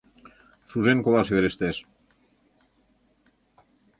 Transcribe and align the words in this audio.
Шужен 0.69 0.99
колаш 1.05 1.27
верештеш. 1.33 1.77